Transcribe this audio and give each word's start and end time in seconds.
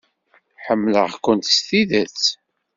Ḥemmleɣ-kent 0.65 1.51
s 1.55 1.57
tidet. 1.67 2.21